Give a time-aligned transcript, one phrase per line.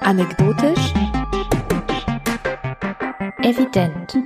[0.00, 0.92] Anekdotisch.
[3.42, 4.16] Evident.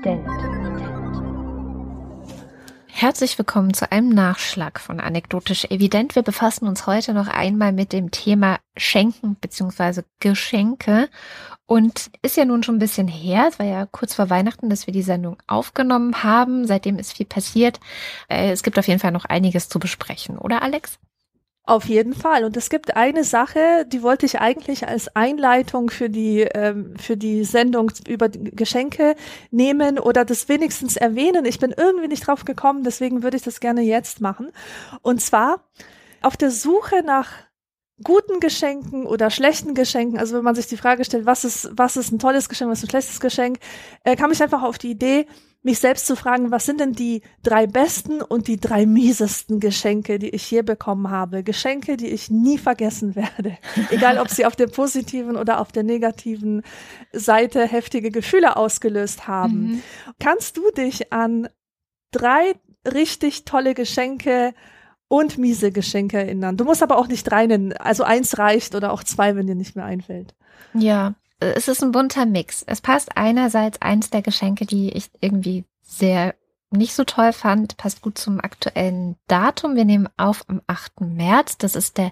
[2.88, 6.14] Herzlich willkommen zu einem Nachschlag von Anekdotisch Evident.
[6.14, 10.02] Wir befassen uns heute noch einmal mit dem Thema Schenken bzw.
[10.20, 11.09] Geschenke.
[11.66, 14.86] Und ist ja nun schon ein bisschen her, es war ja kurz vor Weihnachten, dass
[14.86, 16.66] wir die Sendung aufgenommen haben.
[16.66, 17.80] Seitdem ist viel passiert.
[18.28, 20.98] Äh, es gibt auf jeden Fall noch einiges zu besprechen, oder Alex?
[21.66, 22.45] Auf jeden Fall.
[22.45, 27.16] Und es gibt eine Sache, die wollte ich eigentlich als Einleitung für die, ähm, für
[27.16, 29.16] die Sendung über Geschenke
[29.50, 31.46] nehmen oder das wenigstens erwähnen.
[31.46, 34.52] Ich bin irgendwie nicht drauf gekommen, deswegen würde ich das gerne jetzt machen.
[35.00, 35.64] Und zwar
[36.20, 37.28] auf der Suche nach
[38.03, 41.97] guten Geschenken oder schlechten Geschenken, also wenn man sich die Frage stellt, was ist, was
[41.97, 43.59] ist ein tolles Geschenk, was ist ein schlechtes Geschenk,
[44.03, 45.27] äh, kam ich einfach auf die Idee,
[45.62, 50.19] mich selbst zu fragen, was sind denn die drei besten und die drei miesesten Geschenke,
[50.19, 51.43] die ich je bekommen habe?
[51.43, 53.56] Geschenke, die ich nie vergessen werde.
[53.91, 56.62] Egal, ob sie auf der positiven oder auf der negativen
[57.12, 59.62] Seite heftige Gefühle ausgelöst haben.
[59.62, 59.83] Mhm.
[60.20, 61.48] Kannst du dich an
[62.11, 62.55] drei
[62.86, 64.53] richtig tolle Geschenke
[65.19, 66.57] und miese Geschenke erinnern?
[66.57, 67.73] Du musst aber auch nicht drei nennen.
[67.75, 70.34] Also eins reicht oder auch zwei, wenn dir nicht mehr einfällt.
[70.75, 72.65] Ja, es ist ein bunter Mix.
[72.67, 76.35] Es passt einerseits eins der Geschenke, die ich irgendwie sehr
[76.70, 79.77] nicht so toll fand, passt gut zum aktuellen Datum.
[79.77, 81.03] Wir nehmen auf am 8.
[81.03, 81.59] März.
[81.59, 82.11] Das ist der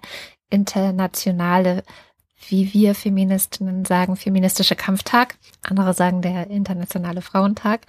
[0.50, 1.82] internationale,
[2.48, 5.36] wie wir Feministinnen sagen, feministische Kampftag.
[5.62, 7.86] Andere sagen der internationale Frauentag.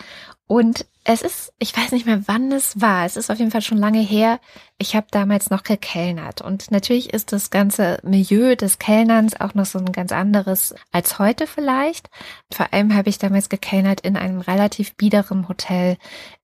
[0.47, 3.05] Und es ist, ich weiß nicht mehr, wann es war.
[3.05, 4.39] Es ist auf jeden Fall schon lange her.
[4.77, 6.41] Ich habe damals noch gekellnert.
[6.41, 11.19] Und natürlich ist das ganze Milieu des Kellnerns auch noch so ein ganz anderes als
[11.19, 12.09] heute vielleicht.
[12.53, 15.97] Vor allem habe ich damals gekellnert in einem relativ biederen Hotel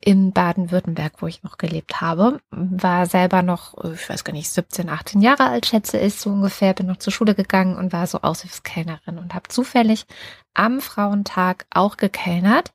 [0.04, 2.42] in Baden-Württemberg, wo ich noch gelebt habe.
[2.52, 6.74] War selber noch, ich weiß gar nicht, 17, 18 Jahre alt, schätze ich so ungefähr.
[6.74, 10.06] Bin noch zur Schule gegangen und war so Aushilfskellnerin und habe zufällig
[10.54, 12.74] am Frauentag auch gekellnert.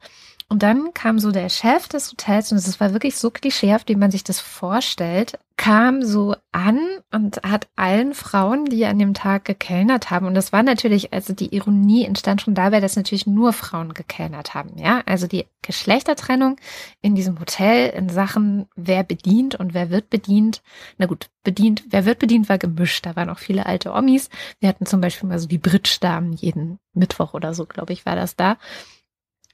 [0.55, 3.97] Und dann kam so der Chef des Hotels, und es war wirklich so klischeehaft, wie
[3.97, 6.79] man sich das vorstellt, kam so an
[7.11, 11.33] und hat allen Frauen, die an dem Tag gekellnert haben, und das war natürlich, also
[11.33, 15.03] die Ironie entstand schon dabei, dass natürlich nur Frauen gekellnert haben, ja.
[15.07, 16.55] Also die Geschlechtertrennung
[17.01, 20.63] in diesem Hotel in Sachen, wer bedient und wer wird bedient.
[20.99, 23.07] Na gut, bedient, wer wird bedient, war gemischt.
[23.07, 24.31] Da waren auch viele alte Omis.
[24.61, 28.15] Wir hatten zum Beispiel mal so die Bridge-Damen jeden Mittwoch oder so, glaube ich, war
[28.15, 28.57] das da.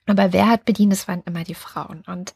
[0.06, 0.92] Aber wer hat bedient?
[0.92, 2.02] Es waren immer die Frauen.
[2.06, 2.34] Und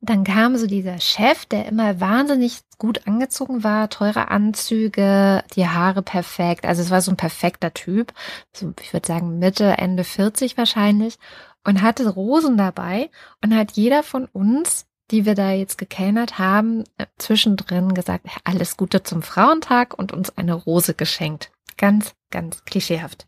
[0.00, 6.02] dann kam so dieser Chef, der immer wahnsinnig gut angezogen war, teure Anzüge, die Haare
[6.02, 6.66] perfekt.
[6.66, 8.12] Also es war so ein perfekter Typ.
[8.52, 11.18] So, ich würde sagen Mitte, Ende 40 wahrscheinlich.
[11.64, 13.10] Und hatte Rosen dabei
[13.42, 18.76] und hat jeder von uns, die wir da jetzt gekellnert haben, äh, zwischendrin gesagt, alles
[18.76, 21.50] Gute zum Frauentag und uns eine Rose geschenkt.
[21.76, 23.26] Ganz, ganz klischeehaft.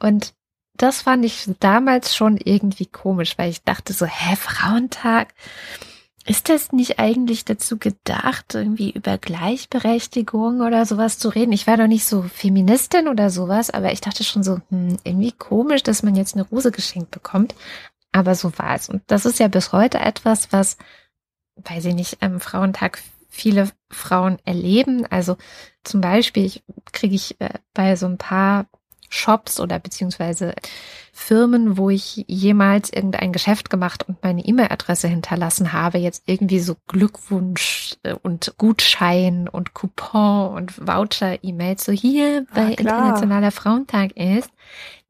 [0.00, 0.34] Und
[0.76, 5.34] das fand ich damals schon irgendwie komisch, weil ich dachte so, hä, Frauentag?
[6.26, 11.52] Ist das nicht eigentlich dazu gedacht, irgendwie über Gleichberechtigung oder sowas zu reden?
[11.52, 15.32] Ich war doch nicht so Feministin oder sowas, aber ich dachte schon so, hm, irgendwie
[15.32, 17.54] komisch, dass man jetzt eine Rose geschenkt bekommt.
[18.10, 18.88] Aber so war es.
[18.88, 20.78] Und das ist ja bis heute etwas, was,
[21.56, 25.04] weiß ich nicht, am Frauentag viele Frauen erleben.
[25.06, 25.36] Also
[25.82, 26.50] zum Beispiel
[26.92, 28.66] kriege ich äh, bei so ein paar
[29.08, 30.54] Shops oder beziehungsweise
[31.12, 36.74] Firmen, wo ich jemals irgendein Geschäft gemacht und meine E-Mail-Adresse hinterlassen habe, jetzt irgendwie so
[36.88, 44.50] Glückwunsch äh, und Gutschein und Coupon und Voucher-E-Mails so hier bei ah, Internationaler Frauentag ist.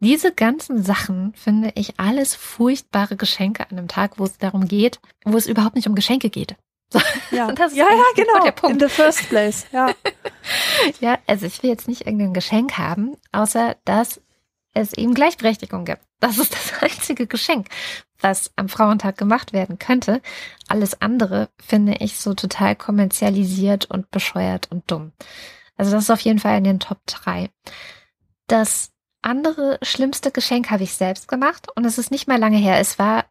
[0.01, 5.01] Diese ganzen Sachen finde ich alles furchtbare Geschenke an einem Tag, wo es darum geht,
[5.25, 6.57] wo es überhaupt nicht um Geschenke geht.
[7.31, 8.69] Ja, ja, ja, genau.
[8.69, 9.91] In the first place, ja.
[11.01, 14.21] ja, also ich will jetzt nicht irgendein Geschenk haben, außer dass
[14.73, 16.03] es eben Gleichberechtigung gibt.
[16.21, 17.69] Das ist das einzige Geschenk,
[18.21, 20.21] was am Frauentag gemacht werden könnte.
[20.69, 25.13] Alles andere finde ich so total kommerzialisiert und bescheuert und dumm.
[25.77, 27.51] Also das ist auf jeden Fall in den Top 3.
[28.47, 28.93] Das
[29.23, 32.79] andere schlimmste Geschenk habe ich selbst gemacht und es ist nicht mal lange her.
[32.79, 33.25] Es war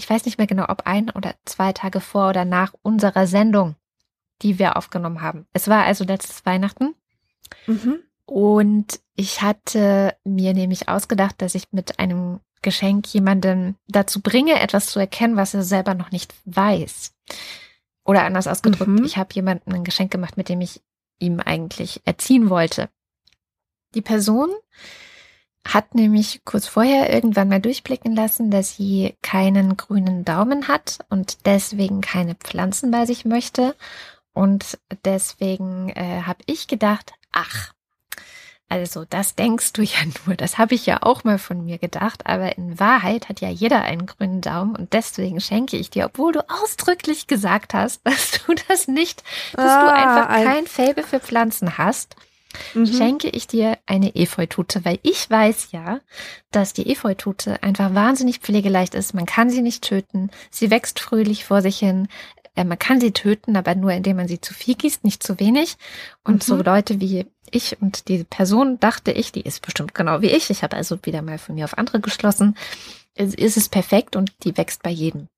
[0.00, 3.76] ich weiß nicht mehr genau, ob ein oder zwei Tage vor oder nach unserer Sendung,
[4.40, 5.46] die wir aufgenommen haben.
[5.52, 6.94] Es war also letztes Weihnachten.
[7.66, 8.00] Mhm.
[8.24, 14.86] Und ich hatte mir nämlich ausgedacht, dass ich mit einem Geschenk jemanden dazu bringe, etwas
[14.86, 17.14] zu erkennen, was er selber noch nicht weiß.
[18.04, 19.04] Oder anders ausgedrückt, mhm.
[19.04, 20.80] ich habe jemandem ein Geschenk gemacht, mit dem ich
[21.18, 22.88] ihm eigentlich erziehen wollte.
[23.94, 24.48] Die Person,
[25.74, 31.46] hat nämlich kurz vorher irgendwann mal durchblicken lassen, dass sie keinen grünen Daumen hat und
[31.46, 33.74] deswegen keine Pflanzen bei sich möchte.
[34.32, 37.72] Und deswegen äh, habe ich gedacht, ach,
[38.70, 42.26] also das denkst du ja nur, das habe ich ja auch mal von mir gedacht,
[42.26, 46.32] aber in Wahrheit hat ja jeder einen grünen Daumen und deswegen schenke ich dir, obwohl
[46.32, 51.02] du ausdrücklich gesagt hast, dass du das nicht, dass ah, du einfach ein kein Faible
[51.02, 52.16] für Pflanzen hast,
[52.74, 52.86] mhm.
[52.86, 56.00] schenke ich dir eine Efeutute, weil ich weiß ja,
[56.50, 59.14] dass die Efeutute einfach wahnsinnig pflegeleicht ist.
[59.14, 60.30] Man kann sie nicht töten.
[60.50, 62.08] Sie wächst fröhlich vor sich hin.
[62.56, 65.38] Äh, man kann sie töten, aber nur indem man sie zu viel gießt, nicht zu
[65.38, 65.76] wenig.
[66.24, 66.40] Und mhm.
[66.42, 70.50] so Leute wie ich und die Person dachte ich, die ist bestimmt genau wie ich.
[70.50, 72.56] Ich habe also wieder mal von mir auf andere geschlossen.
[73.14, 75.28] Ist, ist es perfekt und die wächst bei jedem.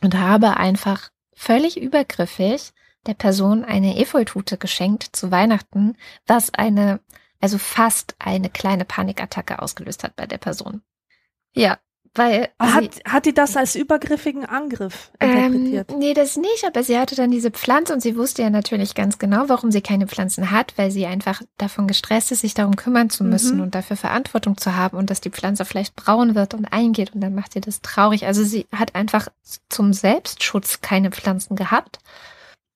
[0.00, 2.72] Und habe einfach völlig übergriffig
[3.06, 5.96] der Person eine Efeutute geschenkt zu Weihnachten,
[6.26, 7.00] was eine,
[7.40, 10.82] also fast eine kleine Panikattacke ausgelöst hat bei der Person.
[11.52, 11.78] Ja,
[12.16, 15.90] weil hat, hat die das als übergriffigen Angriff interpretiert?
[15.90, 18.94] Ähm, nee, das nicht, aber sie hatte dann diese Pflanze und sie wusste ja natürlich
[18.94, 22.76] ganz genau, warum sie keine Pflanzen hat, weil sie einfach davon gestresst ist, sich darum
[22.76, 23.64] kümmern zu müssen mhm.
[23.64, 27.20] und dafür Verantwortung zu haben und dass die Pflanze vielleicht braun wird und eingeht und
[27.20, 28.26] dann macht ihr das traurig.
[28.26, 29.26] Also sie hat einfach
[29.68, 31.98] zum Selbstschutz keine Pflanzen gehabt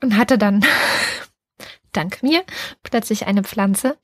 [0.03, 0.65] und hatte dann,
[1.93, 2.45] dank mir,
[2.83, 3.97] plötzlich eine Pflanze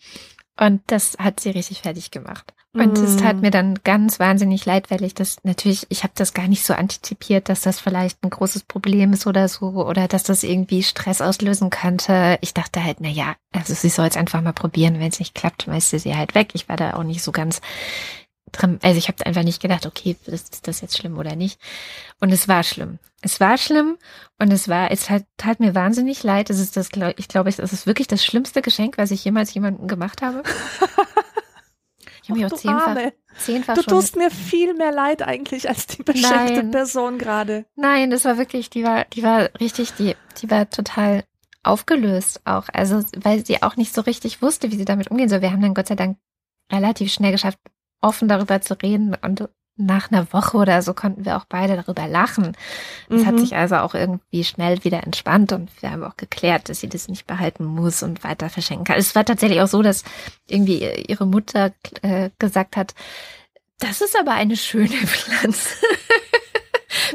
[0.58, 2.55] und das hat sie richtig fertig gemacht.
[2.76, 3.41] Und es tat mm.
[3.41, 6.75] mir dann ganz wahnsinnig leid, weil ich das natürlich, ich habe das gar nicht so
[6.75, 11.20] antizipiert, dass das vielleicht ein großes Problem ist oder so, oder dass das irgendwie Stress
[11.20, 12.37] auslösen könnte.
[12.41, 15.37] Ich dachte halt, na ja, also sie soll es einfach mal probieren, wenn es nicht
[15.37, 16.50] klappt, schmeißt sie sie halt weg.
[16.55, 17.61] Ich war da auch nicht so ganz
[18.50, 21.61] drin, also ich habe einfach nicht gedacht, okay, ist das jetzt schlimm oder nicht.
[22.19, 22.99] Und es war schlimm.
[23.24, 23.96] Es war schlimm
[24.38, 26.50] und es war, es hat, tat mir wahnsinnig leid.
[26.50, 29.88] Es ist das, ich glaube, es ist wirklich das schlimmste Geschenk, was ich jemals jemandem
[29.88, 30.42] gemacht habe.
[32.22, 32.96] Ich habe mich auch zehnfach,
[33.36, 36.70] zehnfach Du tust mir viel mehr leid eigentlich als die beschenkte Nein.
[36.70, 37.66] Person gerade.
[37.76, 41.24] Nein, das war wirklich, die war, die war richtig, die, die war total
[41.62, 42.70] aufgelöst auch.
[42.72, 45.42] Also, weil sie auch nicht so richtig wusste, wie sie damit umgehen soll.
[45.42, 46.16] Wir haben dann Gott sei Dank
[46.72, 47.58] relativ schnell geschafft,
[48.00, 52.06] offen darüber zu reden und nach einer Woche oder so konnten wir auch beide darüber
[52.06, 52.56] lachen.
[53.08, 53.26] Es mhm.
[53.26, 56.88] hat sich also auch irgendwie schnell wieder entspannt und wir haben auch geklärt, dass sie
[56.88, 58.98] das nicht behalten muss und weiter verschenken kann.
[58.98, 60.04] Es war tatsächlich auch so, dass
[60.46, 61.72] irgendwie ihre Mutter
[62.02, 62.94] äh, gesagt hat,
[63.80, 65.70] das ist aber eine schöne Pflanze.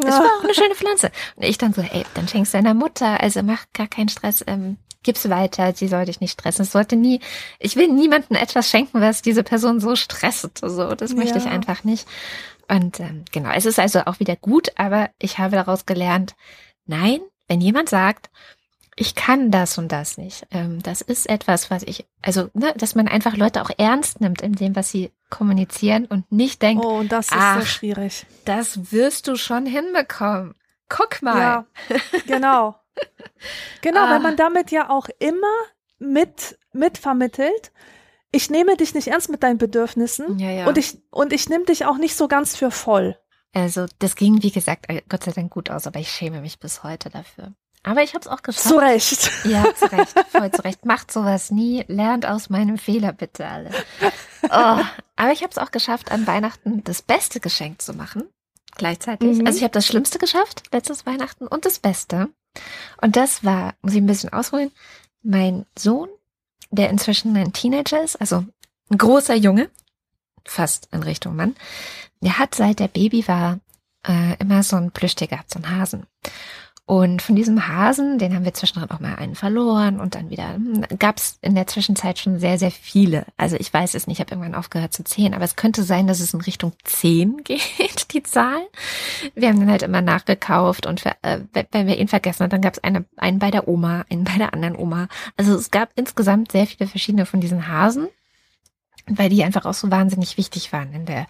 [0.01, 1.11] das war auch eine schöne Pflanze.
[1.35, 4.43] Und ich dann so, ey, dann schenkst du deiner Mutter, also mach gar keinen Stress,
[4.45, 6.63] ähm, gib's weiter, sie soll dich nicht stressen.
[6.63, 7.21] Es sollte nie,
[7.59, 10.59] ich will niemandem etwas schenken, was diese Person so stresst.
[10.61, 11.45] So, das möchte ja.
[11.45, 12.07] ich einfach nicht.
[12.67, 16.35] Und ähm, genau, es ist also auch wieder gut, aber ich habe daraus gelernt,
[16.85, 18.29] nein, wenn jemand sagt,
[18.95, 20.45] ich kann das und das nicht.
[20.51, 24.41] Ähm, das ist etwas, was ich, also, ne, dass man einfach Leute auch ernst nimmt
[24.41, 28.25] in dem, was sie kommunizieren und nicht denkt, oh, das ist ach, so schwierig.
[28.45, 30.53] Das wirst du schon hinbekommen.
[30.89, 31.39] Guck mal.
[31.39, 31.65] Ja,
[32.27, 32.75] genau.
[33.81, 34.11] Genau, ah.
[34.11, 35.47] weil man damit ja auch immer
[35.97, 37.71] mit, mitvermittelt.
[38.31, 40.67] Ich nehme dich nicht ernst mit deinen Bedürfnissen ja, ja.
[40.67, 43.17] und ich, und ich nehme dich auch nicht so ganz für voll.
[43.53, 46.83] Also, das ging, wie gesagt, Gott sei Dank gut aus, aber ich schäme mich bis
[46.83, 47.53] heute dafür.
[47.81, 48.67] Aber ich habe es auch geschafft.
[48.67, 49.31] Zu Recht.
[49.45, 50.13] Ja, zu Recht.
[50.29, 50.85] Voll zu Recht.
[50.85, 51.85] Macht sowas nie.
[51.87, 53.71] Lernt aus meinem Fehler bitte alle.
[54.43, 54.83] Oh,
[55.15, 58.23] aber ich habe es auch geschafft, an Weihnachten das beste Geschenk zu machen.
[58.75, 59.39] Gleichzeitig.
[59.39, 59.47] Mhm.
[59.47, 62.29] Also ich habe das Schlimmste geschafft, letztes Weihnachten, und das Beste.
[63.01, 64.71] Und das war, muss ich ein bisschen ausholen,
[65.23, 66.09] mein Sohn,
[66.71, 68.45] der inzwischen ein Teenager ist, also
[68.89, 69.69] ein großer Junge,
[70.45, 71.55] fast in Richtung Mann,
[72.21, 73.59] der hat seit der Baby war
[74.07, 76.05] äh, immer so ein Plüschtier gehabt, so ein Hasen.
[76.89, 80.55] Und von diesem Hasen, den haben wir zwischendrin auch mal einen verloren und dann wieder
[80.55, 83.27] hm, gab es in der Zwischenzeit schon sehr, sehr viele.
[83.37, 86.07] Also ich weiß es nicht, ich habe irgendwann aufgehört zu zählen, aber es könnte sein,
[86.07, 88.61] dass es in Richtung zehn geht, die Zahl.
[89.35, 92.73] Wir haben dann halt immer nachgekauft und äh, wenn wir ihn vergessen haben, dann gab
[92.73, 95.09] es eine, einen bei der Oma, einen bei der anderen Oma.
[95.37, 98.07] Also es gab insgesamt sehr viele verschiedene von diesen Hasen,
[99.05, 101.27] weil die einfach auch so wahnsinnig wichtig waren in der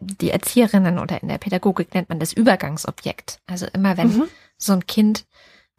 [0.00, 3.40] die Erzieherinnen oder in der Pädagogik nennt man das Übergangsobjekt.
[3.46, 4.28] Also immer wenn mhm.
[4.58, 5.26] So ein Kind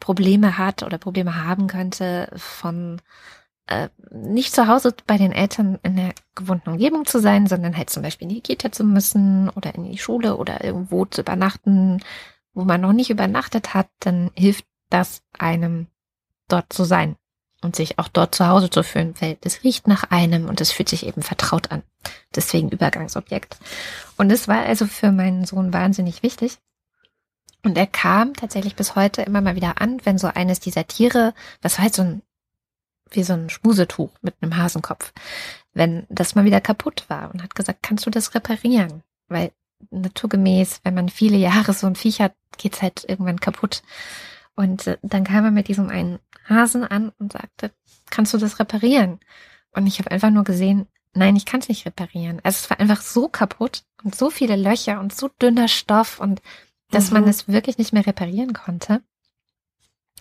[0.00, 3.00] Probleme hat oder Probleme haben könnte, von
[3.66, 7.90] äh, nicht zu Hause bei den Eltern in der gewohnten Umgebung zu sein, sondern halt
[7.90, 12.02] zum Beispiel in die Kita zu müssen oder in die Schule oder irgendwo zu übernachten,
[12.52, 15.86] wo man noch nicht übernachtet hat, dann hilft das einem
[16.48, 17.16] dort zu sein
[17.62, 20.72] und sich auch dort zu Hause zu fühlen, weil es riecht nach einem und es
[20.72, 21.82] fühlt sich eben vertraut an.
[22.34, 23.58] Deswegen Übergangsobjekt.
[24.16, 26.58] Und es war also für meinen Sohn wahnsinnig wichtig.
[27.62, 31.34] Und er kam tatsächlich bis heute immer mal wieder an, wenn so eines dieser Tiere,
[31.62, 32.22] was war halt so ein,
[33.10, 35.12] wie so ein Schmusetuch mit einem Hasenkopf,
[35.72, 39.02] wenn das mal wieder kaputt war und hat gesagt, kannst du das reparieren?
[39.28, 39.52] Weil
[39.90, 43.82] naturgemäß, wenn man viele Jahre so ein Viech hat, geht's halt irgendwann kaputt.
[44.54, 47.72] Und äh, dann kam er mit diesem einen Hasen an und sagte,
[48.10, 49.20] kannst du das reparieren?
[49.72, 52.40] Und ich habe einfach nur gesehen, nein, ich kann es nicht reparieren.
[52.42, 56.42] Also es war einfach so kaputt und so viele Löcher und so dünner Stoff und
[56.90, 57.20] dass mhm.
[57.20, 59.02] man es wirklich nicht mehr reparieren konnte.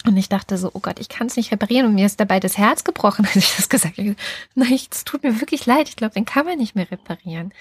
[0.06, 1.88] Und ich dachte so, oh Gott, ich kann es nicht reparieren.
[1.88, 4.16] Und mir ist dabei das Herz gebrochen, als ich das gesagt habe.
[4.56, 5.90] Nein, es tut mir wirklich leid.
[5.90, 7.54] Ich glaube, den kann man nicht mehr reparieren.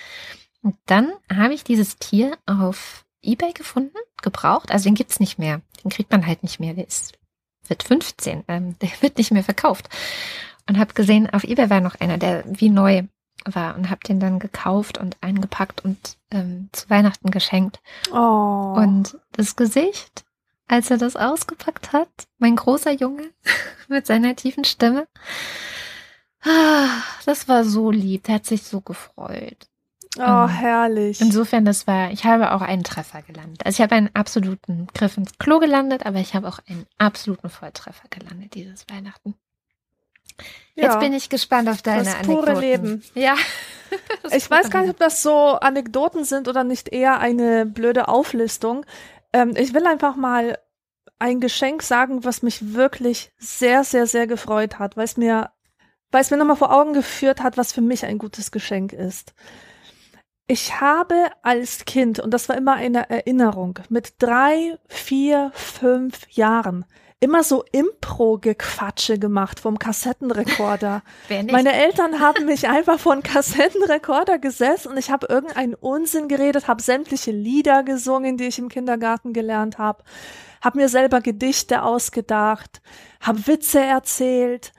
[0.63, 4.71] Und dann habe ich dieses Tier auf Ebay gefunden, gebraucht.
[4.71, 5.63] Also den gibt's nicht mehr.
[5.83, 6.75] Den kriegt man halt nicht mehr.
[6.75, 7.19] Der ist,
[7.67, 8.45] wird 15.
[8.49, 9.89] Ähm, der wird nicht mehr verkauft.
[10.69, 13.05] Und habe gesehen, auf Ebay war noch einer, der wie neu
[13.45, 17.81] war und habe den dann gekauft und eingepackt und ähm, zu Weihnachten geschenkt.
[18.13, 18.75] Oh.
[18.77, 20.25] Und das Gesicht,
[20.67, 23.31] als er das ausgepackt hat, mein großer Junge
[23.89, 25.07] mit seiner tiefen Stimme,
[26.43, 26.89] ah,
[27.25, 29.69] das war so lieb, der hat sich so gefreut.
[30.17, 31.21] Oh, ähm, herrlich.
[31.21, 33.65] Insofern, das war, ich habe auch einen Treffer gelandet.
[33.65, 37.51] Also ich habe einen absoluten Griff ins Klo gelandet, aber ich habe auch einen absoluten
[37.51, 39.35] Volltreffer gelandet dieses Weihnachten.
[40.75, 42.45] Jetzt ja, bin ich gespannt auf deine das Anekdoten.
[42.45, 43.03] pure Leben.
[43.15, 43.35] Ja.
[44.31, 48.87] ich weiß gar nicht, ob das so Anekdoten sind oder nicht eher eine blöde Auflistung.
[49.33, 50.59] Ähm, ich will einfach mal
[51.19, 55.51] ein Geschenk sagen, was mich wirklich sehr, sehr, sehr gefreut hat, weil es mir,
[56.11, 59.35] weil es mir nochmal vor Augen geführt hat, was für mich ein gutes Geschenk ist.
[60.47, 66.87] Ich habe als Kind, und das war immer eine Erinnerung, mit drei, vier, fünf Jahren
[67.21, 71.03] immer so Impro-Gequatsche gemacht vom Kassettenrekorder.
[71.51, 76.83] Meine Eltern haben mich einfach vor Kassettenrekorder gesessen und ich habe irgendeinen Unsinn geredet, habe
[76.83, 80.05] sämtliche Lieder gesungen, die ich im Kindergarten gelernt habe,
[80.61, 82.81] habe mir selber Gedichte ausgedacht,
[83.21, 84.73] habe Witze erzählt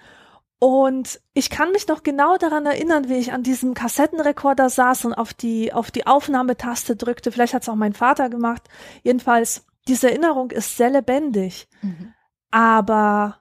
[0.60, 5.14] und ich kann mich noch genau daran erinnern, wie ich an diesem Kassettenrekorder saß und
[5.14, 7.32] auf die, auf die Aufnahmetaste drückte.
[7.32, 8.64] Vielleicht hat es auch mein Vater gemacht.
[9.02, 11.70] Jedenfalls, diese Erinnerung ist sehr lebendig.
[11.82, 12.14] Mhm.
[12.52, 13.40] Aber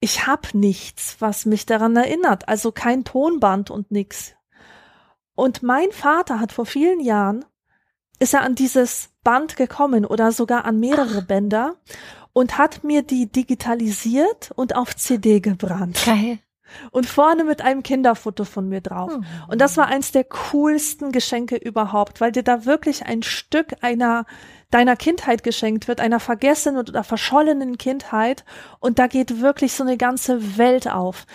[0.00, 2.48] ich habe nichts, was mich daran erinnert.
[2.48, 4.34] Also kein Tonband und nix.
[5.34, 7.44] Und mein Vater hat vor vielen Jahren,
[8.18, 11.26] ist er an dieses Band gekommen oder sogar an mehrere Ach.
[11.26, 11.76] Bänder
[12.32, 16.00] und hat mir die digitalisiert und auf CD gebrannt.
[16.04, 16.38] Geil.
[16.90, 19.12] Und vorne mit einem Kinderfoto von mir drauf.
[19.14, 19.52] Oh.
[19.52, 24.26] Und das war eins der coolsten Geschenke überhaupt, weil dir da wirklich ein Stück einer
[24.70, 28.44] deiner Kindheit geschenkt wird, einer vergessenen oder verschollenen Kindheit.
[28.80, 31.26] Und da geht wirklich so eine ganze Welt auf.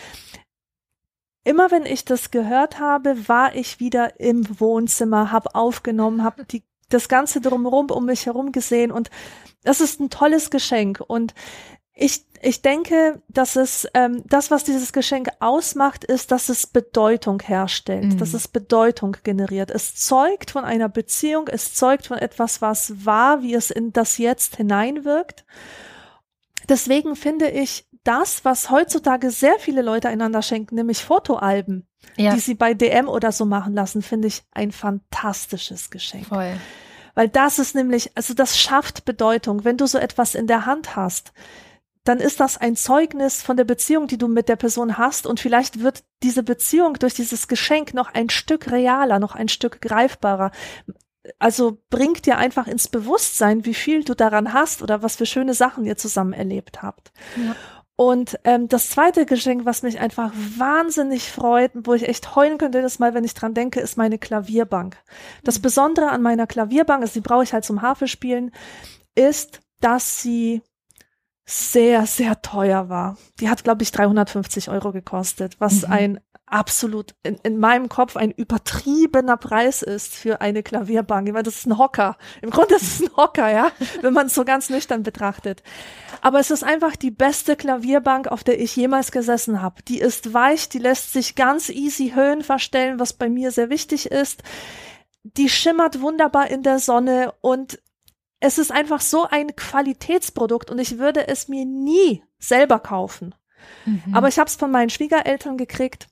[1.44, 6.64] Immer wenn ich das gehört habe, war ich wieder im Wohnzimmer, hab aufgenommen, hab die
[6.90, 9.10] das Ganze drumherum um mich herum gesehen und
[9.64, 11.34] das ist ein tolles Geschenk und
[11.96, 17.42] ich, ich denke, dass es ähm, das, was dieses Geschenk ausmacht, ist, dass es Bedeutung
[17.42, 18.18] herstellt, mhm.
[18.18, 19.72] dass es Bedeutung generiert.
[19.72, 24.18] Es zeugt von einer Beziehung, es zeugt von etwas, was war, wie es in das
[24.18, 25.46] Jetzt hineinwirkt.
[26.68, 32.34] Deswegen finde ich das, was heutzutage sehr viele Leute einander schenken, nämlich Fotoalben, ja.
[32.34, 36.28] die sie bei DM oder so machen lassen, finde ich ein fantastisches Geschenk.
[36.28, 36.58] Voll.
[37.16, 39.64] Weil das ist nämlich, also das schafft Bedeutung.
[39.64, 41.32] Wenn du so etwas in der Hand hast,
[42.04, 45.26] dann ist das ein Zeugnis von der Beziehung, die du mit der Person hast.
[45.26, 49.82] Und vielleicht wird diese Beziehung durch dieses Geschenk noch ein Stück realer, noch ein Stück
[49.82, 50.52] greifbarer.
[51.40, 55.54] Also bringt dir einfach ins Bewusstsein, wie viel du daran hast oder was für schöne
[55.54, 57.14] Sachen ihr zusammen erlebt habt.
[57.38, 57.56] Ja.
[57.96, 62.82] Und ähm, das zweite Geschenk, was mich einfach wahnsinnig freut, wo ich echt heulen könnte
[62.82, 64.98] das Mal, wenn ich dran denke, ist meine Klavierbank.
[65.44, 65.62] Das mhm.
[65.62, 68.52] Besondere an meiner Klavierbank, also die brauche ich halt zum Harfe spielen,
[69.16, 70.64] ist, dass sie
[71.46, 73.18] sehr, sehr teuer war.
[73.40, 75.92] Die hat, glaube ich, 350 Euro gekostet, was mhm.
[75.92, 81.28] ein absolut in, in meinem Kopf ein übertriebener Preis ist für eine Klavierbank.
[81.28, 82.18] Ich meine, das ist ein Hocker.
[82.42, 83.72] Im Grunde ist es ein Hocker, ja,
[84.02, 85.64] wenn man es so ganz nüchtern betrachtet.
[86.22, 89.82] Aber es ist einfach die beste Klavierbank, auf der ich jemals gesessen habe.
[89.88, 94.12] Die ist weich, die lässt sich ganz easy Höhen verstellen, was bei mir sehr wichtig
[94.12, 94.44] ist.
[95.24, 97.80] Die schimmert wunderbar in der Sonne und
[98.44, 103.34] es ist einfach so ein Qualitätsprodukt und ich würde es mir nie selber kaufen.
[103.86, 104.14] Mhm.
[104.14, 106.10] Aber ich habe es von meinen Schwiegereltern gekriegt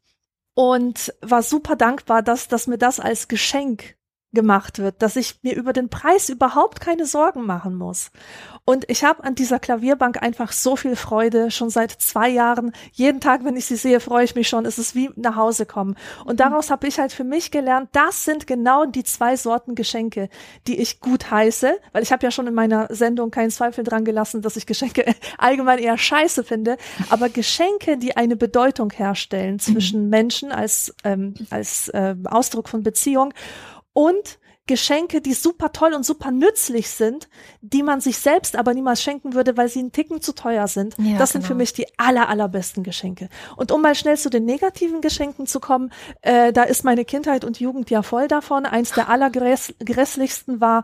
[0.54, 3.98] und war super dankbar, dass, dass mir das als Geschenk
[4.34, 8.12] gemacht wird, dass ich mir über den Preis überhaupt keine Sorgen machen muss.
[8.64, 12.72] Und ich habe an dieser Klavierbank einfach so viel Freude, schon seit zwei Jahren.
[12.94, 14.66] Jeden Tag, wenn ich sie sehe, freue ich mich schon.
[14.66, 15.96] Es ist wie nach Hause kommen.
[16.26, 16.38] Und mhm.
[16.38, 20.30] daraus habe ich halt für mich gelernt, das sind genau die zwei Sorten Geschenke,
[20.68, 24.06] die ich gut heiße, weil ich habe ja schon in meiner Sendung keinen Zweifel dran
[24.06, 25.06] gelassen, dass ich Geschenke
[25.38, 26.78] allgemein eher scheiße finde.
[27.10, 30.10] Aber Geschenke, die eine Bedeutung herstellen zwischen mhm.
[30.10, 33.34] Menschen als, ähm, als äh, Ausdruck von Beziehung
[33.94, 37.28] und Geschenke, die super toll und super nützlich sind,
[37.62, 40.96] die man sich selbst aber niemals schenken würde, weil sie einen Ticken zu teuer sind.
[40.98, 41.50] Ja, das sind genau.
[41.50, 43.28] für mich die aller, allerbesten Geschenke.
[43.58, 47.44] Und um mal schnell zu den negativen Geschenken zu kommen, äh, da ist meine Kindheit
[47.44, 48.66] und Jugend ja voll davon.
[48.66, 50.84] Eins der allergrässlichsten war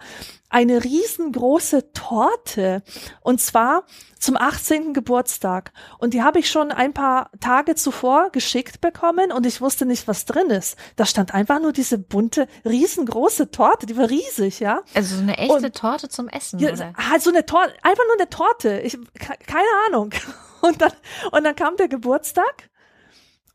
[0.49, 2.83] eine riesengroße Torte.
[3.21, 3.83] Und zwar
[4.19, 4.93] zum 18.
[4.93, 5.71] Geburtstag.
[5.99, 10.07] Und die habe ich schon ein paar Tage zuvor geschickt bekommen und ich wusste nicht,
[10.07, 10.77] was drin ist.
[10.95, 14.81] Da stand einfach nur diese bunte, riesengroße Torte, die war riesig, ja.
[14.93, 16.93] Also so eine echte und, Torte zum Essen, ja, oder?
[16.97, 18.79] Halt so eine Torte, einfach nur eine Torte.
[18.79, 18.97] Ich,
[19.45, 20.11] keine Ahnung.
[20.59, 20.91] Und dann,
[21.31, 22.71] und dann kam der Geburtstag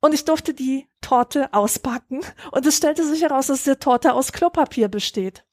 [0.00, 2.20] und ich durfte die Torte auspacken
[2.52, 5.44] und es stellte sich heraus, dass die Torte aus Klopapier besteht.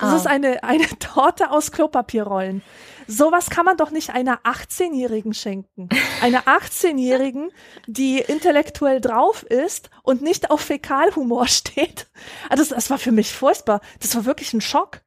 [0.00, 0.16] Das oh.
[0.16, 2.62] ist eine, eine Torte aus Klopapierrollen.
[3.06, 5.88] Sowas kann man doch nicht einer 18-Jährigen schenken.
[6.22, 7.50] Einer 18-Jährigen,
[7.86, 12.08] die intellektuell drauf ist und nicht auf Fäkalhumor steht.
[12.48, 13.80] Also das, das war für mich furchtbar.
[14.00, 15.02] Das war wirklich ein Schock.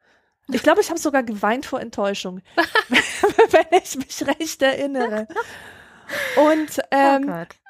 [0.51, 2.41] Ich glaube, ich habe sogar geweint vor Enttäuschung,
[2.89, 5.27] wenn ich mich recht erinnere.
[6.35, 7.62] Und oh ähm, oh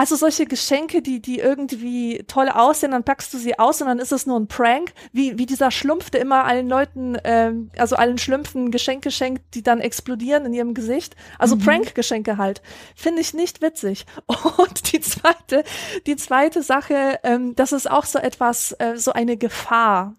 [0.00, 3.98] also solche Geschenke, die, die irgendwie toll aussehen, dann packst du sie aus und dann
[3.98, 7.96] ist es nur ein Prank, wie, wie dieser Schlumpf, der immer allen Leuten, ähm, also
[7.96, 11.16] allen Schlümpfen Geschenke schenkt, die dann explodieren in ihrem Gesicht.
[11.38, 11.60] Also mhm.
[11.60, 12.62] Prank-Geschenke halt.
[12.96, 14.06] Finde ich nicht witzig.
[14.56, 15.64] Und die zweite,
[16.06, 20.14] die zweite Sache, ähm, das ist auch so etwas, äh, so eine Gefahr,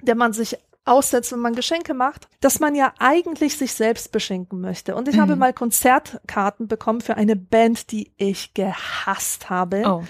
[0.00, 0.58] der man sich
[0.88, 4.94] aussetzt, wenn man Geschenke macht, dass man ja eigentlich sich selbst beschenken möchte.
[4.94, 5.20] Und ich mhm.
[5.20, 9.82] habe mal Konzertkarten bekommen für eine Band, die ich gehasst habe.
[9.86, 10.02] Oh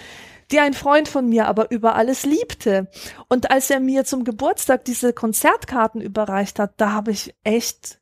[0.51, 2.89] die ein Freund von mir aber über alles liebte.
[3.29, 8.01] Und als er mir zum Geburtstag diese Konzertkarten überreicht hat, da habe ich echt,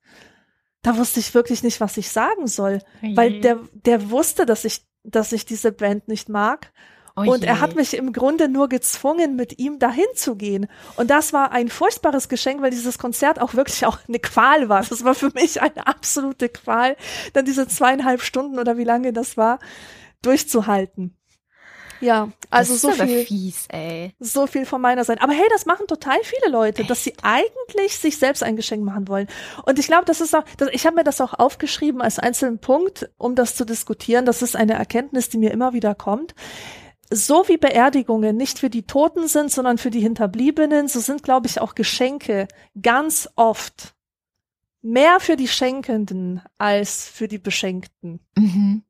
[0.82, 4.86] da wusste ich wirklich nicht, was ich sagen soll, weil der, der wusste, dass ich,
[5.02, 6.72] dass ich diese Band nicht mag.
[7.18, 10.66] Oh und er hat mich im Grunde nur gezwungen, mit ihm dahin zu gehen.
[10.96, 14.84] Und das war ein furchtbares Geschenk, weil dieses Konzert auch wirklich auch eine Qual war.
[14.84, 16.94] Das war für mich eine absolute Qual,
[17.32, 19.60] dann diese zweieinhalb Stunden oder wie lange das war,
[20.20, 21.16] durchzuhalten.
[22.02, 23.66] Ja, also so viel, fies,
[24.20, 25.22] so viel von meiner Seite.
[25.22, 26.90] Aber hey, das machen total viele Leute, Echt?
[26.90, 29.28] dass sie eigentlich sich selbst ein Geschenk machen wollen.
[29.64, 32.58] Und ich glaube, das ist auch, das, ich habe mir das auch aufgeschrieben als einzelnen
[32.58, 34.26] Punkt, um das zu diskutieren.
[34.26, 36.34] Das ist eine Erkenntnis, die mir immer wieder kommt
[37.10, 41.46] so wie Beerdigungen nicht für die Toten sind, sondern für die Hinterbliebenen, so sind, glaube
[41.46, 42.48] ich, auch Geschenke
[42.80, 43.94] ganz oft
[44.82, 48.20] mehr für die Schenkenden als für die Beschenkten.
[48.36, 48.82] Mhm.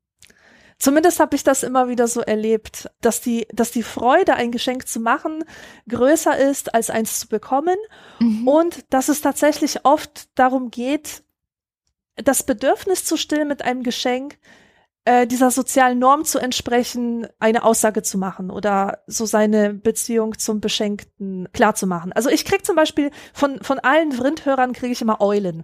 [0.79, 4.87] Zumindest habe ich das immer wieder so erlebt, dass die, dass die Freude, ein Geschenk
[4.87, 5.43] zu machen,
[5.89, 7.77] größer ist, als eins zu bekommen.
[8.19, 8.47] Mhm.
[8.47, 11.23] Und dass es tatsächlich oft darum geht,
[12.15, 14.37] das Bedürfnis zu stillen mit einem Geschenk,
[15.07, 20.59] äh, dieser sozialen Norm zu entsprechen, eine Aussage zu machen oder so seine Beziehung zum
[20.59, 22.11] Beschenkten klar zu machen.
[22.11, 25.63] Also ich krieg zum Beispiel von, von allen Vrindhörern kriege ich immer Eulen.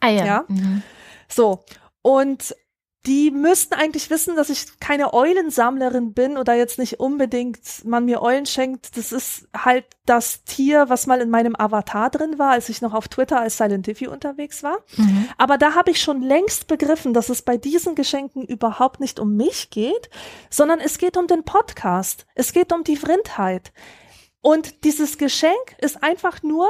[0.00, 0.24] Ah ja.
[0.24, 0.44] ja?
[0.48, 0.82] Mhm.
[1.28, 1.64] So.
[2.02, 2.56] Und
[3.06, 8.20] die müssten eigentlich wissen, dass ich keine Eulensammlerin bin oder jetzt nicht unbedingt man mir
[8.20, 8.96] Eulen schenkt.
[8.96, 12.94] Das ist halt das Tier, was mal in meinem Avatar drin war, als ich noch
[12.94, 14.78] auf Twitter als Silent Diffie unterwegs war.
[14.96, 15.28] Mhm.
[15.38, 19.36] Aber da habe ich schon längst begriffen, dass es bei diesen Geschenken überhaupt nicht um
[19.36, 20.10] mich geht,
[20.50, 22.26] sondern es geht um den Podcast.
[22.34, 23.72] Es geht um die Vrindheit.
[24.40, 26.68] Und dieses Geschenk ist einfach nur,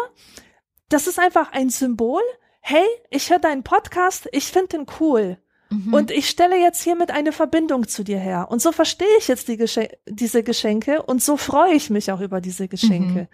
[0.90, 2.22] das ist einfach ein Symbol.
[2.60, 5.38] Hey, ich höre deinen Podcast, ich finde den cool.
[5.70, 5.94] Mhm.
[5.94, 8.48] Und ich stelle jetzt hiermit eine Verbindung zu dir her.
[8.50, 12.20] Und so verstehe ich jetzt die Geschen diese Geschenke und so freue ich mich auch
[12.20, 13.22] über diese Geschenke.
[13.22, 13.28] Mhm.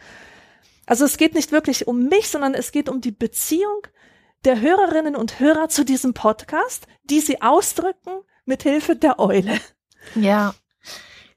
[0.87, 3.87] Also es geht nicht wirklich um mich, sondern es geht um die Beziehung
[4.45, 8.11] der Hörerinnen und Hörer zu diesem Podcast, die sie ausdrücken
[8.45, 9.59] mit Hilfe der Eule.
[10.15, 10.55] Ja.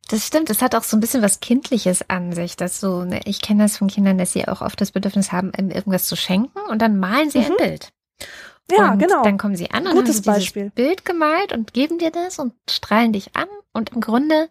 [0.08, 3.22] Das stimmt, es hat auch so ein bisschen was Kindliches an sich, dass so, ne,
[3.26, 6.60] ich kenne das von Kindern, dass sie auch oft das Bedürfnis haben, irgendwas zu schenken
[6.70, 7.46] und dann malen sie mhm.
[7.46, 7.94] ein Bild.
[8.72, 9.24] Ja, und genau.
[9.24, 10.72] Dann kommen sie an und Gutes haben Beispiel.
[10.72, 13.48] Bild gemalt und geben dir das und strahlen dich an.
[13.74, 14.50] Und im Grunde,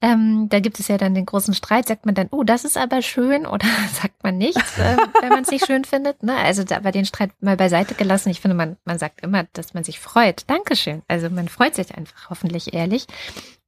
[0.00, 2.76] ähm, da gibt es ja dann den großen Streit, sagt man dann, oh, das ist
[2.76, 3.66] aber schön oder
[4.00, 6.22] sagt man nichts, äh, wenn man es nicht schön findet.
[6.22, 6.34] Ne?
[6.36, 8.30] Also da war den Streit mal beiseite gelassen.
[8.30, 10.44] Ich finde, man, man sagt immer, dass man sich freut.
[10.48, 11.02] Dankeschön.
[11.06, 13.06] Also man freut sich einfach hoffentlich ehrlich.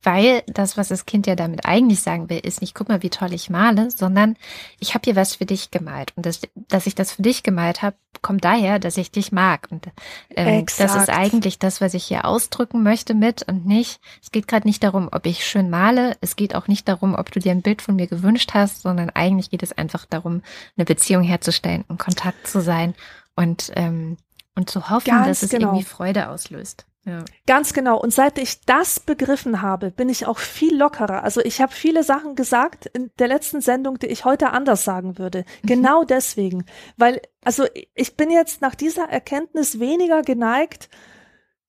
[0.05, 3.11] Weil das, was das Kind ja damit eigentlich sagen will, ist nicht, guck mal, wie
[3.11, 4.37] toll ich male, sondern
[4.79, 6.13] ich habe hier was für dich gemalt.
[6.17, 9.69] Und das, dass ich das für dich gemalt habe, kommt daher, dass ich dich mag.
[9.71, 9.89] Und
[10.31, 14.01] ähm, das ist eigentlich das, was ich hier ausdrücken möchte mit und nicht.
[14.23, 16.17] Es geht gerade nicht darum, ob ich schön male.
[16.21, 19.11] Es geht auch nicht darum, ob du dir ein Bild von mir gewünscht hast, sondern
[19.11, 20.43] eigentlich geht es einfach darum,
[20.77, 22.95] eine Beziehung herzustellen, in Kontakt zu sein
[23.37, 24.17] und ähm,
[24.55, 25.69] und zu hoffen, Ganz dass es genau.
[25.69, 26.87] irgendwie Freude auslöst.
[27.07, 27.25] Ja.
[27.47, 28.01] Ganz genau.
[28.01, 31.23] Und seit ich das begriffen habe, bin ich auch viel lockerer.
[31.23, 35.19] Also ich habe viele Sachen gesagt in der letzten Sendung, die ich heute anders sagen
[35.19, 35.45] würde.
[35.63, 35.67] Mhm.
[35.67, 36.65] Genau deswegen.
[36.97, 40.89] Weil, also ich bin jetzt nach dieser Erkenntnis weniger geneigt,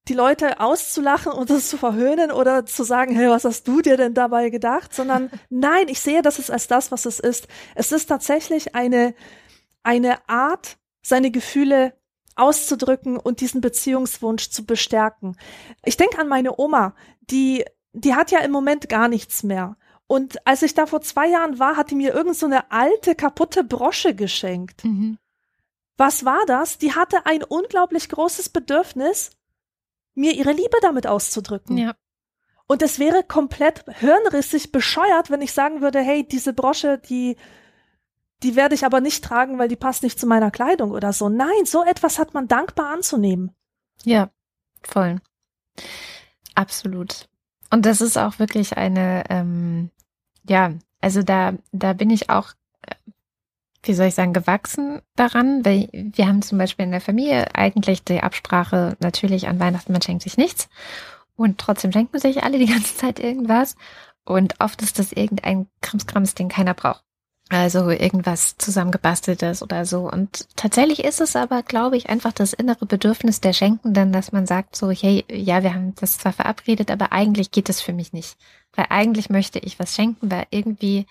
[0.08, 3.98] die Leute auszulachen und das zu verhöhnen oder zu sagen, hey, was hast du dir
[3.98, 4.93] denn dabei gedacht?
[4.93, 7.48] Sondern nein, ich sehe das als das, was es ist.
[7.74, 9.15] Es ist tatsächlich eine,
[9.84, 11.93] eine Art, seine Gefühle
[12.36, 15.38] auszudrücken und diesen Beziehungswunsch zu bestärken.
[15.84, 19.78] Ich denke an meine Oma, die, die hat ja im Moment gar nichts mehr.
[20.08, 23.15] Und als ich da vor zwei Jahren war, hat die mir irgend so eine alte,
[23.15, 24.84] kaputte Brosche geschenkt.
[24.84, 25.17] Mhm.
[25.98, 26.78] Was war das?
[26.78, 29.32] Die hatte ein unglaublich großes Bedürfnis,
[30.13, 31.78] mir ihre Liebe damit auszudrücken.
[31.78, 31.95] Ja.
[32.67, 37.38] Und es wäre komplett hirnrissig bescheuert, wenn ich sagen würde, hey, diese Brosche, die
[38.43, 41.30] die werde ich aber nicht tragen, weil die passt nicht zu meiner Kleidung oder so.
[41.30, 43.56] Nein, so etwas hat man dankbar anzunehmen.
[44.04, 44.30] Ja,
[44.84, 45.21] voll.
[46.54, 47.28] Absolut.
[47.71, 49.89] Und das ist auch wirklich eine, ähm,
[50.48, 52.52] ja, also da, da bin ich auch,
[52.84, 52.95] äh,
[53.84, 58.04] wie soll ich sagen, gewachsen daran, weil wir haben zum Beispiel in der Familie eigentlich
[58.04, 60.69] die Absprache natürlich an Weihnachten, man schenkt sich nichts.
[61.36, 63.76] Und trotzdem schenken sich alle die ganze Zeit irgendwas.
[64.24, 67.05] Und oft ist das irgendein Krimskrams, den keiner braucht.
[67.50, 70.10] Also irgendwas zusammengebasteltes oder so.
[70.12, 74.48] Und tatsächlich ist es aber, glaube ich, einfach das innere Bedürfnis der Schenkenden, dass man
[74.48, 78.14] sagt so, hey, ja, wir haben das zwar verabredet, aber eigentlich geht es für mich
[78.14, 78.36] nicht.
[78.74, 81.06] Weil eigentlich möchte ich was schenken, weil irgendwie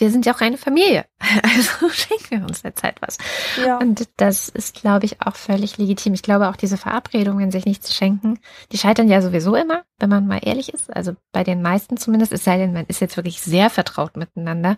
[0.00, 1.04] wir sind ja auch eine Familie.
[1.42, 3.18] Also schenken wir uns derzeit was.
[3.64, 3.78] Ja.
[3.78, 6.14] Und das ist, glaube ich, auch völlig legitim.
[6.14, 8.38] Ich glaube auch diese Verabredungen, sich nicht zu schenken,
[8.72, 10.94] die scheitern ja sowieso immer, wenn man mal ehrlich ist.
[10.94, 14.76] Also bei den meisten zumindest, es sei denn, man ist jetzt wirklich sehr vertraut miteinander.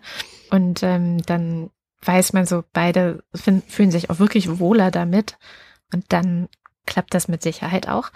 [0.51, 1.69] Und ähm, dann
[2.01, 5.37] weiß man so, beide fühlen sich auch wirklich wohler damit.
[5.93, 6.49] Und dann
[6.85, 8.11] klappt das mit Sicherheit auch.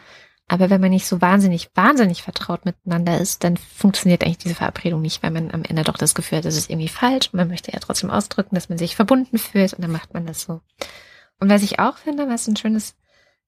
[0.50, 5.02] Aber wenn man nicht so wahnsinnig, wahnsinnig vertraut miteinander ist, dann funktioniert eigentlich diese Verabredung
[5.02, 7.34] nicht, weil man am Ende doch das Gefühl hat, das ist irgendwie falsch.
[7.34, 10.44] Man möchte ja trotzdem ausdrücken, dass man sich verbunden fühlt und dann macht man das
[10.44, 10.62] so.
[11.40, 12.96] Und was ich auch finde, was ein schönes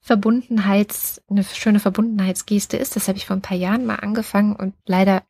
[0.02, 4.74] Verbundenheits, eine schöne Verbundenheitsgeste ist, das habe ich vor ein paar Jahren mal angefangen und
[4.86, 5.24] leider,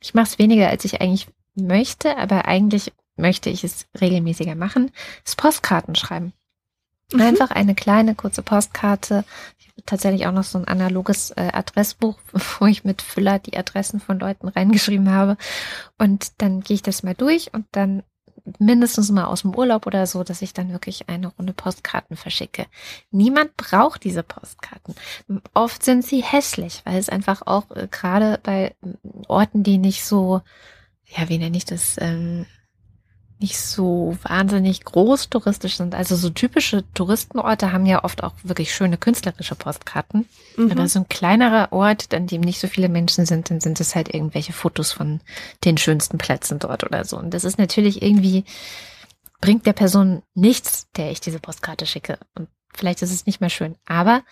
[0.00, 4.92] ich mache es weniger, als ich eigentlich möchte, aber eigentlich möchte ich es regelmäßiger machen,
[5.24, 6.32] ist Postkarten schreiben.
[7.12, 7.20] Mhm.
[7.20, 9.24] Einfach eine kleine, kurze Postkarte
[9.86, 12.18] tatsächlich auch noch so ein analoges äh, Adressbuch,
[12.58, 15.36] wo ich mit Füller die Adressen von Leuten reingeschrieben habe.
[15.98, 18.02] Und dann gehe ich das mal durch und dann
[18.58, 22.66] mindestens mal aus dem Urlaub oder so, dass ich dann wirklich eine Runde Postkarten verschicke.
[23.10, 24.94] Niemand braucht diese Postkarten.
[25.54, 28.74] Oft sind sie hässlich, weil es einfach auch äh, gerade bei
[29.28, 30.42] Orten, die nicht so,
[31.06, 32.46] ja, wie nenne ich das, ähm,
[33.44, 35.94] nicht so wahnsinnig groß touristisch sind.
[35.94, 40.26] Also so typische Touristenorte haben ja oft auch wirklich schöne künstlerische Postkarten.
[40.56, 40.70] Mhm.
[40.70, 43.94] Aber so ein kleinerer Ort, an dem nicht so viele Menschen sind, dann sind es
[43.94, 45.20] halt irgendwelche Fotos von
[45.62, 47.18] den schönsten Plätzen dort oder so.
[47.18, 48.44] Und das ist natürlich irgendwie,
[49.42, 52.18] bringt der Person nichts, der ich diese Postkarte schicke.
[52.34, 53.76] Und vielleicht ist es nicht mehr schön.
[53.84, 54.22] Aber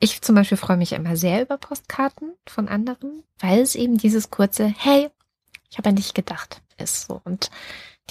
[0.00, 4.30] ich zum Beispiel freue mich immer sehr über Postkarten von anderen, weil es eben dieses
[4.30, 5.10] kurze, hey,
[5.70, 7.20] ich habe an dich gedacht ist so.
[7.24, 7.50] Und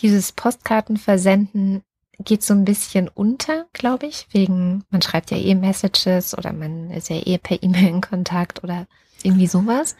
[0.01, 1.83] dieses Postkartenversenden
[2.19, 6.91] geht so ein bisschen unter, glaube ich, wegen, man schreibt ja eh Messages oder man
[6.91, 8.87] ist ja eh per E-Mail in Kontakt oder
[9.23, 9.95] irgendwie sowas.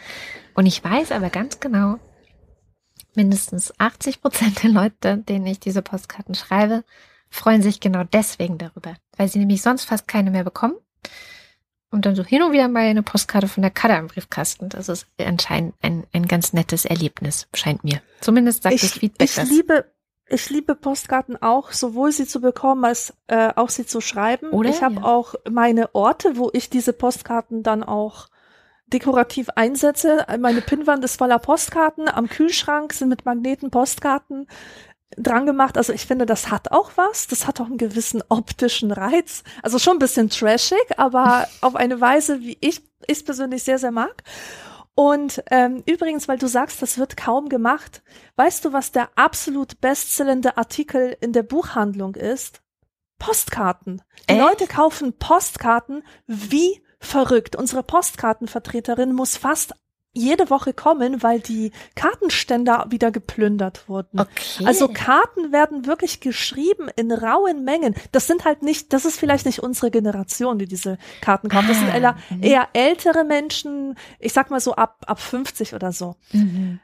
[0.54, 1.98] Und ich weiß aber ganz genau,
[3.16, 6.84] mindestens 80 Prozent der Leute, denen ich diese Postkarten schreibe,
[7.30, 10.76] freuen sich genau deswegen darüber, weil sie nämlich sonst fast keine mehr bekommen.
[11.92, 14.70] Und dann so hin und wieder mal eine Postkarte von der Kader im Briefkasten.
[14.70, 18.02] Das ist anscheinend ein, ein ganz nettes Erlebnis, scheint mir.
[18.22, 19.50] Zumindest sagt ich, das Feedback ich das.
[19.50, 19.86] Liebe,
[20.28, 24.52] ich liebe Postkarten auch, sowohl sie zu bekommen als äh, auch sie zu schreiben.
[24.52, 24.70] Oder?
[24.70, 25.04] Ich habe ja.
[25.04, 28.28] auch meine Orte, wo ich diese Postkarten dann auch
[28.94, 30.26] dekorativ einsetze.
[30.40, 32.08] Meine Pinnwand ist voller Postkarten.
[32.08, 34.48] Am Kühlschrank sind mit Magneten Postkarten
[35.18, 35.78] dran gemacht.
[35.78, 37.28] Also ich finde, das hat auch was.
[37.28, 39.44] Das hat auch einen gewissen optischen Reiz.
[39.64, 43.92] Also schon ein bisschen trashig, aber auf eine Weise, wie ich es persönlich sehr, sehr
[43.92, 44.24] mag.
[44.96, 48.04] Und ähm, übrigens, weil du sagst, das wird kaum gemacht,
[48.36, 52.62] weißt du, was der absolut bestsellende Artikel in der Buchhandlung ist?
[53.18, 54.02] Postkarten.
[54.30, 54.42] Die Echt?
[54.42, 57.56] Leute kaufen Postkarten wie verrückt.
[57.56, 59.74] Unsere Postkartenvertreterin muss fast
[60.14, 64.20] jede Woche kommen, weil die Kartenständer wieder geplündert wurden.
[64.20, 64.66] Okay.
[64.66, 67.96] Also Karten werden wirklich geschrieben in rauen Mengen.
[68.12, 71.70] Das sind halt nicht, das ist vielleicht nicht unsere Generation, die diese Karten kauft.
[71.70, 72.44] Das sind Ah, eher, mhm.
[72.44, 76.16] eher ältere Menschen, ich sag mal so ab, ab 50 oder so.
[76.32, 76.80] Mhm.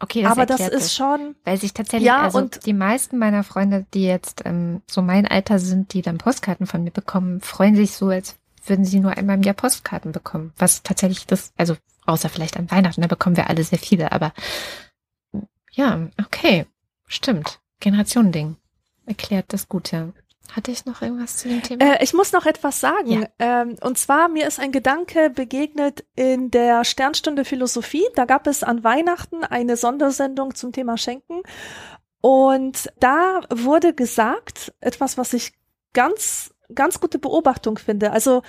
[0.00, 3.42] Okay, das Aber das ist schon, Weil sich tatsächlich, Ja, also und- die meisten meiner
[3.42, 7.74] Freunde, die jetzt ähm, so mein Alter sind, die dann Postkarten von mir bekommen, freuen
[7.74, 10.52] sich so, als würden sie nur einmal im Jahr Postkarten bekommen.
[10.58, 11.76] Was tatsächlich das, also
[12.08, 14.32] außer vielleicht an Weihnachten, da bekommen wir alle sehr viele, aber
[15.72, 16.66] ja, okay,
[17.06, 17.60] stimmt.
[17.80, 18.56] Generationending.
[19.06, 20.08] Erklärt das gut, ja.
[20.52, 21.84] Hatte ich noch irgendwas zu dem Thema?
[21.84, 23.22] Äh, ich muss noch etwas sagen.
[23.22, 23.28] Ja.
[23.38, 28.04] Ähm, und zwar, mir ist ein Gedanke begegnet in der Sternstunde Philosophie.
[28.14, 31.42] Da gab es an Weihnachten eine Sondersendung zum Thema Schenken.
[32.20, 35.52] Und da wurde gesagt, etwas, was ich
[35.92, 38.10] ganz, ganz gute Beobachtung finde.
[38.12, 38.42] Also,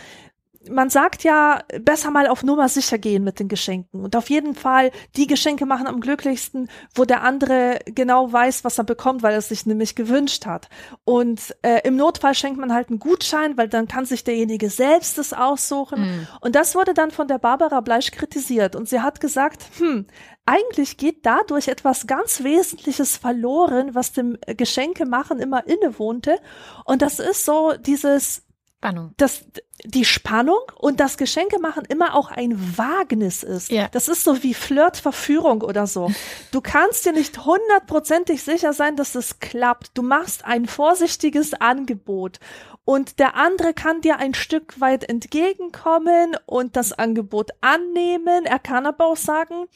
[0.70, 4.02] man sagt ja, besser mal auf Nummer sicher gehen mit den Geschenken.
[4.02, 8.78] Und auf jeden Fall, die Geschenke machen am glücklichsten, wo der andere genau weiß, was
[8.78, 10.70] er bekommt, weil er es sich nämlich gewünscht hat.
[11.04, 15.18] Und äh, im Notfall schenkt man halt einen Gutschein, weil dann kann sich derjenige selbst
[15.18, 16.02] es aussuchen.
[16.02, 16.28] Mhm.
[16.42, 18.76] Und das wurde dann von der Barbara Bleisch kritisiert.
[18.76, 20.06] Und sie hat gesagt, hm,
[20.46, 26.40] eigentlich geht dadurch etwas ganz Wesentliches verloren, was dem Geschenkemachen immer innewohnte.
[26.86, 28.44] Und das ist so dieses,
[28.80, 29.14] Spannung.
[29.18, 29.46] dass
[29.84, 33.72] die Spannung und das Geschenkemachen immer auch ein Wagnis ist.
[33.72, 33.90] Ja.
[33.90, 36.12] Das ist so wie Flirtverführung oder so.
[36.52, 39.92] Du kannst dir nicht hundertprozentig sicher sein, dass es klappt.
[39.94, 42.40] Du machst ein vorsichtiges Angebot
[42.86, 48.46] und der andere kann dir ein Stück weit entgegenkommen und das Angebot annehmen.
[48.46, 49.68] Er kann aber auch sagen,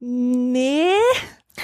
[0.00, 0.90] nee,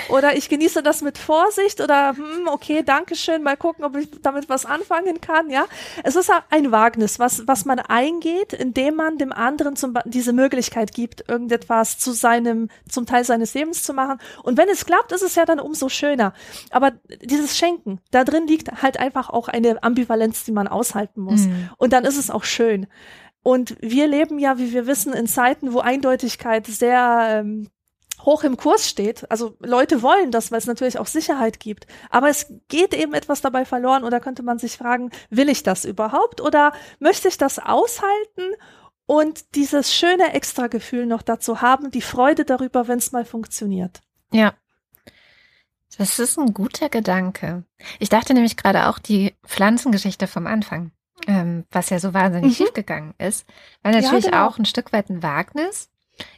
[0.09, 4.09] oder ich genieße das mit Vorsicht oder hm, okay, danke schön, mal gucken, ob ich
[4.23, 5.67] damit was anfangen kann, ja.
[6.05, 10.93] Es ist ein Wagnis, was, was man eingeht, indem man dem anderen zum, diese Möglichkeit
[10.93, 14.19] gibt, irgendetwas zu seinem, zum Teil seines Lebens zu machen.
[14.45, 16.35] Und wenn es klappt, ist es ja dann umso schöner.
[16.71, 21.43] Aber dieses Schenken, da drin liegt halt einfach auch eine Ambivalenz, die man aushalten muss.
[21.43, 21.71] Mhm.
[21.79, 22.87] Und dann ist es auch schön.
[23.43, 27.69] Und wir leben ja, wie wir wissen, in Zeiten, wo Eindeutigkeit sehr ähm,
[28.25, 29.31] hoch im Kurs steht.
[29.31, 31.87] Also Leute wollen das, weil es natürlich auch Sicherheit gibt.
[32.11, 35.85] Aber es geht eben etwas dabei verloren oder könnte man sich fragen, will ich das
[35.85, 38.55] überhaupt oder möchte ich das aushalten
[39.07, 44.01] und dieses schöne Extragefühl noch dazu haben, die Freude darüber, wenn es mal funktioniert.
[44.33, 44.55] Ja.
[45.99, 47.65] Das ist ein guter Gedanke.
[47.99, 50.93] Ich dachte nämlich gerade auch die Pflanzengeschichte vom Anfang,
[51.27, 52.65] ähm, was ja so wahnsinnig Mhm.
[52.65, 53.47] schiefgegangen ist,
[53.83, 54.47] war natürlich genau.
[54.47, 55.91] auch ein Stück weit ein Wagnis,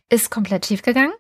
[0.09, 1.12] ist komplett schiefgegangen.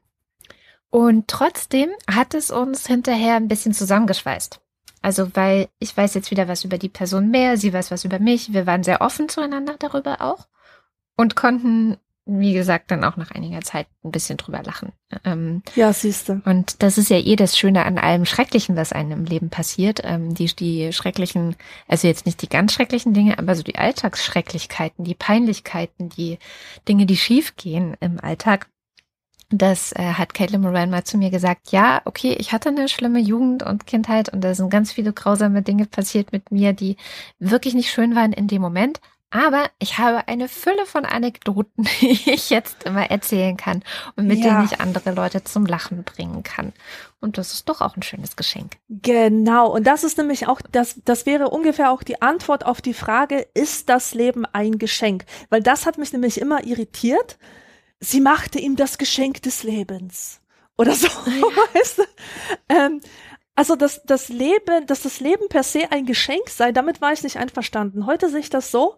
[0.92, 4.60] Und trotzdem hat es uns hinterher ein bisschen zusammengeschweißt.
[5.00, 8.18] Also, weil ich weiß jetzt wieder was über die Person mehr, sie weiß was über
[8.18, 8.52] mich.
[8.52, 10.46] Wir waren sehr offen zueinander darüber auch
[11.16, 14.92] und konnten, wie gesagt, dann auch nach einiger Zeit ein bisschen drüber lachen.
[15.24, 16.42] Ähm, Ja, siehste.
[16.44, 20.02] und das ist ja eh das Schöne an allem Schrecklichen, was einem im Leben passiert.
[20.04, 21.56] Ähm, die, die schrecklichen,
[21.88, 26.38] also jetzt nicht die ganz schrecklichen Dinge, aber so die Alltagsschrecklichkeiten, die Peinlichkeiten, die
[26.86, 28.68] Dinge, die schiefgehen im Alltag.
[29.52, 31.72] Das äh, hat Caitlin Moran mal zu mir gesagt.
[31.72, 35.62] Ja, okay, ich hatte eine schlimme Jugend und Kindheit und da sind ganz viele grausame
[35.62, 36.96] Dinge passiert mit mir, die
[37.38, 39.00] wirklich nicht schön waren in dem Moment.
[39.34, 43.82] Aber ich habe eine Fülle von Anekdoten, die ich jetzt immer erzählen kann
[44.16, 44.50] und mit Ja.
[44.56, 46.72] denen ich andere Leute zum Lachen bringen kann.
[47.20, 48.76] Und das ist doch auch ein schönes Geschenk.
[48.88, 52.94] Genau, und das ist nämlich auch, das, das wäre ungefähr auch die Antwort auf die
[52.94, 55.24] Frage, ist das Leben ein Geschenk?
[55.48, 57.38] Weil das hat mich nämlich immer irritiert.
[58.04, 60.40] Sie machte ihm das Geschenk des Lebens.
[60.76, 61.06] Oder so,
[61.74, 62.02] weißt du?
[62.68, 63.00] Ähm,
[63.54, 67.22] also, dass das Leben, dass das Leben per se ein Geschenk sei, damit war ich
[67.22, 68.06] nicht einverstanden.
[68.06, 68.96] Heute sehe ich das so.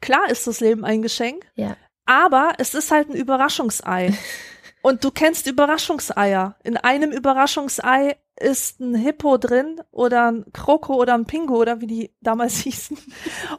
[0.00, 1.76] Klar ist das Leben ein Geschenk, Ja.
[2.04, 4.16] aber es ist halt ein Überraschungsei.
[4.84, 6.56] Und du kennst Überraschungseier.
[6.62, 11.86] In einem Überraschungsei ist ein Hippo drin oder ein Kroko oder ein Pingo oder wie
[11.86, 12.98] die damals hießen.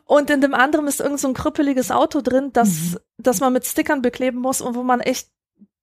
[0.05, 2.97] Und in dem anderen ist irgend so ein krüppeliges Auto drin, das, Mhm.
[3.17, 5.31] das man mit Stickern bekleben muss und wo man echt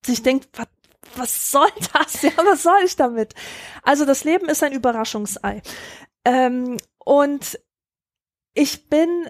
[0.07, 0.68] sich denkt, was,
[1.16, 2.22] was soll das?
[2.22, 3.35] Ja, was soll ich damit?
[3.83, 5.61] Also das Leben ist ein Überraschungsei.
[6.24, 7.59] Ähm, und
[8.55, 9.28] ich bin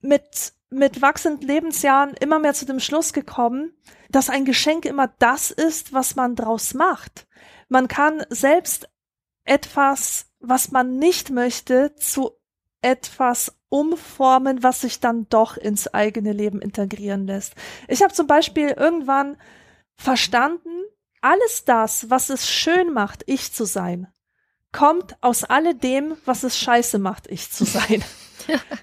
[0.00, 3.74] mit, mit wachsenden Lebensjahren immer mehr zu dem Schluss gekommen,
[4.08, 7.26] dass ein Geschenk immer das ist, was man draus macht.
[7.68, 8.88] Man kann selbst
[9.44, 12.32] etwas, was man nicht möchte, zu
[12.80, 17.54] etwas umformen, was sich dann doch ins eigene Leben integrieren lässt.
[17.86, 19.36] Ich habe zum Beispiel irgendwann
[19.96, 20.84] verstanden,
[21.20, 24.06] alles das, was es schön macht, ich zu sein,
[24.72, 28.04] kommt aus alledem, was es scheiße macht, ich zu sein.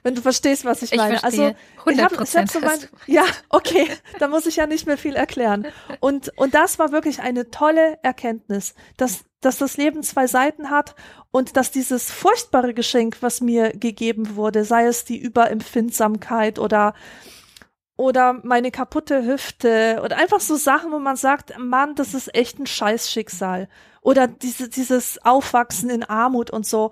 [0.03, 1.19] wenn du verstehst, was ich, Ich meine.
[1.19, 1.55] verstehe.
[1.85, 3.87] Also ich habe 100% so mein, ja, okay,
[4.19, 5.67] da muss ich ja nicht mehr viel erklären.
[5.99, 10.95] Und und das war wirklich eine tolle Erkenntnis, dass dass das Leben zwei Seiten hat
[11.31, 16.93] und dass dieses furchtbare Geschenk, was mir gegeben wurde, sei es die Überempfindsamkeit oder
[17.97, 22.59] oder meine kaputte Hüfte oder einfach so Sachen, wo man sagt, Mann, das ist echt
[22.59, 23.69] ein Scheißschicksal.
[24.01, 26.91] Oder diese, dieses Aufwachsen in Armut und so.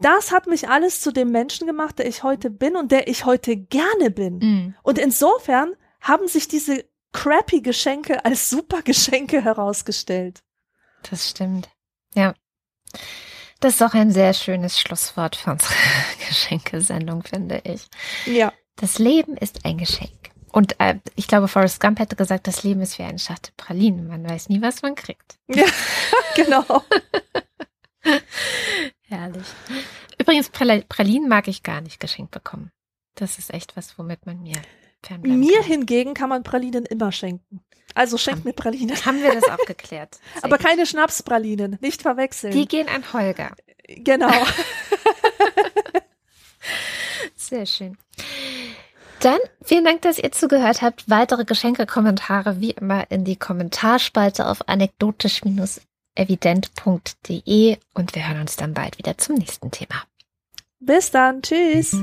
[0.00, 3.24] Das hat mich alles zu dem Menschen gemacht, der ich heute bin und der ich
[3.24, 4.38] heute gerne bin.
[4.38, 4.74] Mm.
[4.82, 10.42] Und insofern haben sich diese crappy Geschenke als super Geschenke herausgestellt.
[11.08, 11.68] Das stimmt.
[12.14, 12.34] Ja.
[13.60, 15.72] Das ist auch ein sehr schönes Schlusswort für unsere
[16.28, 17.86] Geschenkesendung, finde ich.
[18.26, 18.52] Ja.
[18.76, 20.30] Das Leben ist ein Geschenk.
[20.52, 24.06] Und äh, ich glaube, Forrest Gump hätte gesagt, das Leben ist wie eine Schachtel Pralinen.
[24.06, 25.38] Man weiß nie, was man kriegt.
[25.48, 25.64] Ja,
[26.36, 26.64] genau.
[29.14, 29.46] Herrlich.
[30.18, 32.70] Übrigens, Pralinen mag ich gar nicht geschenkt bekommen.
[33.14, 34.56] Das ist echt was, womit man mir
[35.04, 35.66] fernbleiben Mir kann.
[35.66, 37.60] hingegen kann man Pralinen immer schenken.
[37.94, 38.96] Also schenkt mir Pralinen.
[39.04, 40.18] Haben wir das auch geklärt.
[40.42, 42.52] Aber keine Schnapspralinen, nicht verwechseln.
[42.52, 43.54] Die gehen an Holger.
[43.86, 44.32] genau.
[47.36, 47.96] Sehr schön.
[49.20, 51.08] Dann vielen Dank, dass ihr zugehört habt.
[51.08, 54.68] Weitere Geschenke-Kommentare wie immer in die Kommentarspalte auf
[56.16, 60.02] anekdotisch-evident.de und wir hören uns dann bald wieder zum nächsten Thema.
[60.80, 61.42] Bis dann.
[61.42, 61.96] Tschüss.